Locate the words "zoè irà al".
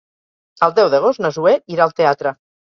1.37-1.97